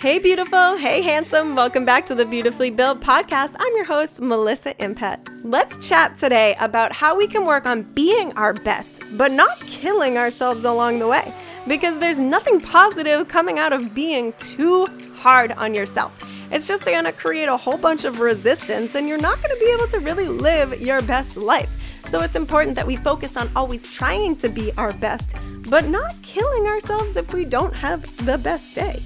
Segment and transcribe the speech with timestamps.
[0.00, 0.76] Hey, beautiful.
[0.76, 1.56] Hey, handsome.
[1.56, 3.56] Welcome back to the Beautifully Built podcast.
[3.58, 5.28] I'm your host, Melissa Impet.
[5.42, 10.16] Let's chat today about how we can work on being our best, but not killing
[10.16, 11.34] ourselves along the way.
[11.66, 16.16] Because there's nothing positive coming out of being too hard on yourself.
[16.52, 19.64] It's just going to create a whole bunch of resistance, and you're not going to
[19.64, 21.70] be able to really live your best life.
[22.06, 25.34] So it's important that we focus on always trying to be our best,
[25.68, 29.02] but not killing ourselves if we don't have the best day.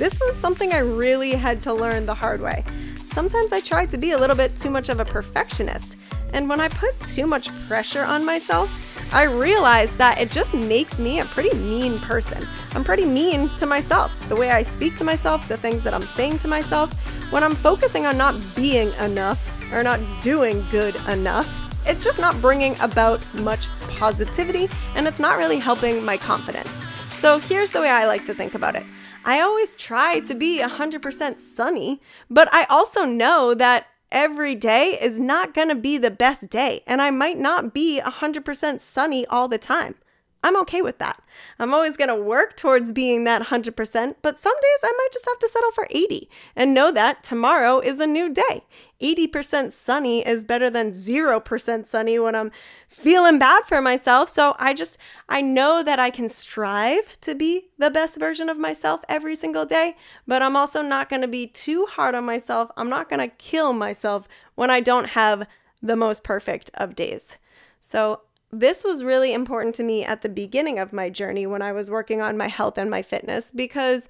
[0.00, 2.64] This was something I really had to learn the hard way.
[3.12, 5.96] Sometimes I try to be a little bit too much of a perfectionist,
[6.32, 10.98] and when I put too much pressure on myself, I realize that it just makes
[10.98, 12.48] me a pretty mean person.
[12.72, 14.10] I'm pretty mean to myself.
[14.30, 16.94] The way I speak to myself, the things that I'm saying to myself,
[17.30, 19.38] when I'm focusing on not being enough
[19.70, 21.46] or not doing good enough,
[21.84, 26.79] it's just not bringing about much positivity and it's not really helping my confidence.
[27.20, 28.84] So here's the way I like to think about it.
[29.26, 32.00] I always try to be 100% sunny,
[32.30, 36.82] but I also know that every day is not going to be the best day,
[36.86, 39.96] and I might not be 100% sunny all the time.
[40.42, 41.22] I'm okay with that.
[41.58, 45.26] I'm always going to work towards being that 100%, but some days I might just
[45.26, 48.64] have to settle for 80 and know that tomorrow is a new day.
[49.02, 52.50] 80% sunny is better than 0% sunny when I'm
[52.88, 54.28] feeling bad for myself.
[54.28, 58.58] So I just, I know that I can strive to be the best version of
[58.58, 59.96] myself every single day,
[60.26, 62.70] but I'm also not going to be too hard on myself.
[62.76, 65.46] I'm not going to kill myself when I don't have
[65.82, 67.36] the most perfect of days.
[67.80, 71.72] So this was really important to me at the beginning of my journey when I
[71.72, 74.08] was working on my health and my fitness because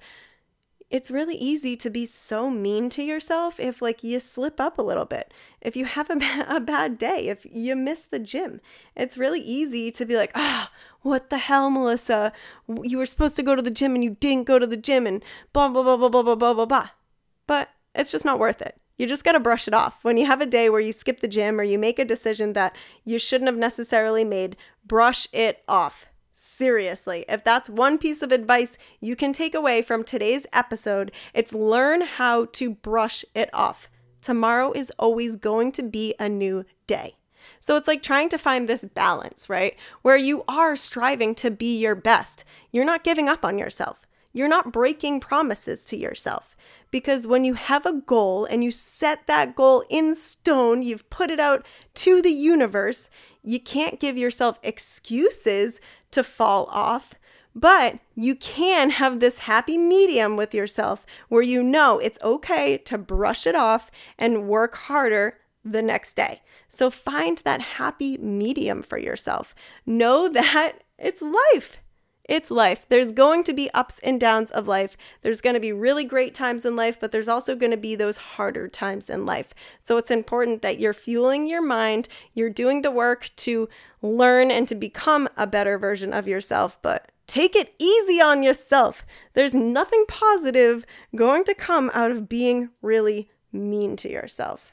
[0.89, 4.81] it's really easy to be so mean to yourself if like you slip up a
[4.81, 6.17] little bit if you have a,
[6.49, 8.59] a bad day if you miss the gym.
[8.95, 12.33] It's really easy to be like ah oh, what the hell melissa?
[12.67, 15.05] You were supposed to go to the gym and you didn't go to the gym
[15.05, 16.89] and blah blah blah blah blah blah blah blah blah.
[17.45, 20.03] But it's just not worth it you just got to brush it off.
[20.03, 22.53] When you have a day where you skip the gym or you make a decision
[22.53, 24.55] that you shouldn't have necessarily made,
[24.85, 26.05] brush it off.
[26.31, 31.53] Seriously, if that's one piece of advice you can take away from today's episode, it's
[31.53, 33.89] learn how to brush it off.
[34.21, 37.15] Tomorrow is always going to be a new day.
[37.59, 39.75] So it's like trying to find this balance, right?
[40.03, 42.43] Where you are striving to be your best.
[42.71, 43.99] You're not giving up on yourself.
[44.31, 46.55] You're not breaking promises to yourself.
[46.91, 51.31] Because when you have a goal and you set that goal in stone, you've put
[51.31, 51.65] it out
[51.95, 53.09] to the universe,
[53.43, 55.79] you can't give yourself excuses
[56.11, 57.15] to fall off.
[57.53, 62.97] But you can have this happy medium with yourself where you know it's okay to
[62.97, 66.41] brush it off and work harder the next day.
[66.69, 69.53] So find that happy medium for yourself.
[69.85, 71.79] Know that it's life.
[72.25, 72.85] It's life.
[72.87, 74.95] There's going to be ups and downs of life.
[75.21, 77.95] There's going to be really great times in life, but there's also going to be
[77.95, 79.53] those harder times in life.
[79.81, 83.67] So it's important that you're fueling your mind, you're doing the work to
[84.01, 89.05] learn and to become a better version of yourself, but take it easy on yourself.
[89.33, 94.70] There's nothing positive going to come out of being really mean to yourself.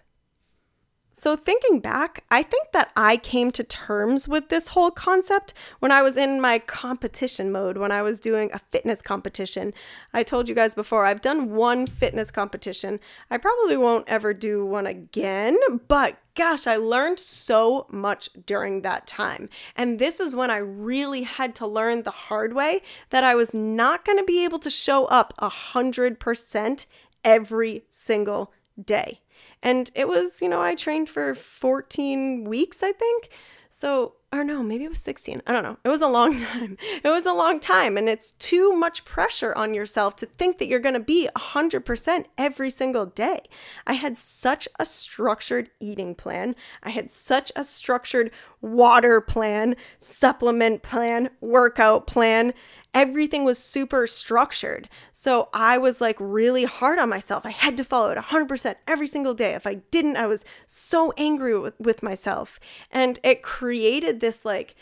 [1.19, 5.91] So, thinking back, I think that I came to terms with this whole concept when
[5.91, 9.75] I was in my competition mode, when I was doing a fitness competition.
[10.15, 13.01] I told you guys before, I've done one fitness competition.
[13.33, 15.59] I probably won't ever do one again,
[15.89, 19.49] but gosh, I learned so much during that time.
[19.75, 22.81] And this is when I really had to learn the hard way
[23.11, 26.87] that I was not going to be able to show up 100%
[27.25, 29.21] every single day.
[29.63, 33.31] And it was, you know, I trained for 14 weeks, I think.
[33.71, 35.43] So, or no, maybe it was 16.
[35.47, 35.79] I don't know.
[35.85, 36.77] It was a long time.
[37.05, 37.97] It was a long time.
[37.97, 42.25] And it's too much pressure on yourself to think that you're going to be 100%
[42.37, 43.41] every single day.
[43.87, 46.57] I had such a structured eating plan.
[46.83, 52.55] I had such a structured water plan, supplement plan, workout plan
[52.95, 54.89] everything was super structured.
[55.13, 57.47] So I was like really hard on myself.
[57.47, 59.55] I had to follow it 100% every single day.
[59.55, 62.59] If I didn't, I was so angry with, with myself.
[62.91, 64.75] And it created this like,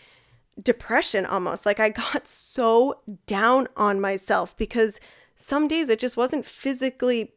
[0.62, 1.66] depression almost.
[1.66, 5.00] Like I got so down on myself because
[5.34, 7.32] some days it just wasn't physically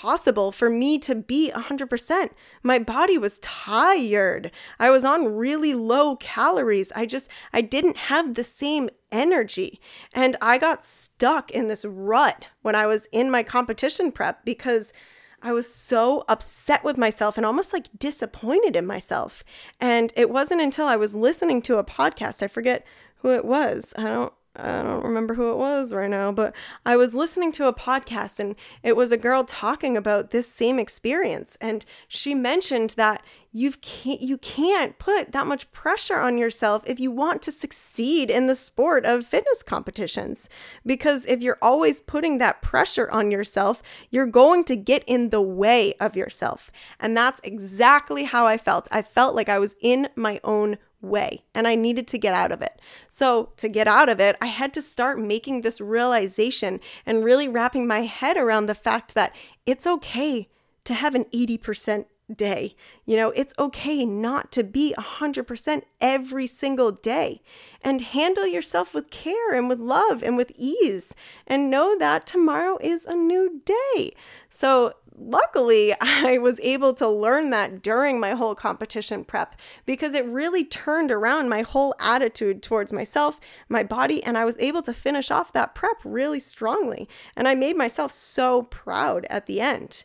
[0.00, 2.30] possible for me to be 100%.
[2.62, 4.50] My body was tired.
[4.78, 6.90] I was on really low calories.
[6.92, 9.78] I just I didn't have the same energy.
[10.14, 14.94] And I got stuck in this rut when I was in my competition prep because
[15.42, 19.44] I was so upset with myself and almost like disappointed in myself.
[19.80, 22.86] And it wasn't until I was listening to a podcast, I forget
[23.16, 23.92] who it was.
[23.98, 26.52] I don't I don't remember who it was right now, but
[26.84, 30.80] I was listening to a podcast and it was a girl talking about this same
[30.80, 31.56] experience.
[31.60, 36.98] And she mentioned that you can't you can't put that much pressure on yourself if
[36.98, 40.48] you want to succeed in the sport of fitness competitions.
[40.84, 45.42] Because if you're always putting that pressure on yourself you're going to get in the
[45.42, 46.72] way of yourself.
[46.98, 48.88] And that's exactly how I felt.
[48.90, 52.52] I felt like I was in my own way and I needed to get out
[52.52, 52.80] of it.
[53.08, 57.48] So, to get out of it, I had to start making this realization and really
[57.48, 59.34] wrapping my head around the fact that
[59.66, 60.48] it's okay
[60.84, 62.74] to have an 80% day.
[63.04, 67.42] You know, it's okay not to be 100% every single day
[67.82, 71.14] and handle yourself with care and with love and with ease
[71.46, 74.12] and know that tomorrow is a new day.
[74.48, 80.26] So, luckily, I was able to learn that during my whole competition prep because it
[80.26, 84.92] really turned around my whole attitude towards myself, my body, and I was able to
[84.92, 87.08] finish off that prep really strongly.
[87.36, 90.04] And I made myself so proud at the end.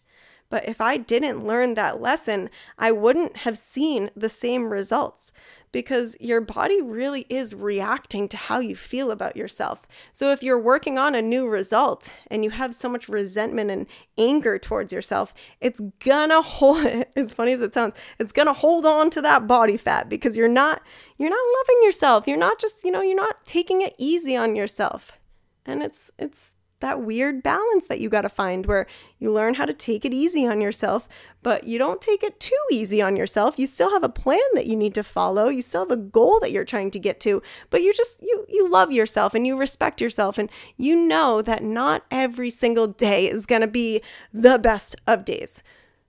[0.49, 5.31] But if I didn't learn that lesson, I wouldn't have seen the same results
[5.75, 9.81] because your body really is reacting to how you feel about yourself.
[10.13, 13.85] So if you're working on a new result and you have so much resentment and
[14.17, 16.85] anger towards yourself, it's gonna hold
[17.17, 20.47] as funny as it sounds, it's gonna hold on to that body fat because you're
[20.47, 20.81] not
[21.17, 22.25] you're not loving yourself.
[22.25, 25.19] You're not just, you know, you're not taking it easy on yourself.
[25.65, 28.85] And it's it's that weird balance that you got to find where
[29.17, 31.07] you learn how to take it easy on yourself,
[31.41, 33.57] but you don't take it too easy on yourself.
[33.57, 35.47] You still have a plan that you need to follow.
[35.47, 38.45] You still have a goal that you're trying to get to, but you just you
[38.49, 43.29] you love yourself and you respect yourself and you know that not every single day
[43.29, 44.01] is going to be
[44.33, 45.63] the best of days.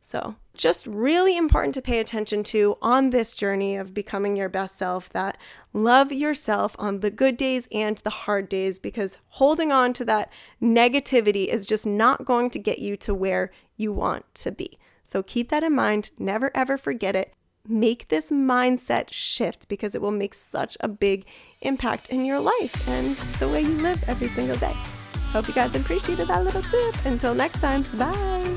[0.07, 4.79] So, just really important to pay attention to on this journey of becoming your best
[4.79, 5.37] self that
[5.73, 10.31] love yourself on the good days and the hard days because holding on to that
[10.63, 14.79] negativity is just not going to get you to where you want to be.
[15.03, 16.11] So, keep that in mind.
[16.21, 17.35] Never ever forget it.
[17.67, 21.27] Make this mindset shift because it will make such a big
[21.63, 24.75] impact in your life and the way you live every single day.
[25.33, 26.95] Hope you guys appreciated that little tip.
[27.07, 28.57] Until next time, bye.